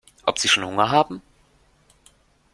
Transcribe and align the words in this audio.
Ob 0.25 0.39
sie 0.39 0.47
schon 0.47 0.65
Hunger 0.65 0.89
haben? 0.89 1.21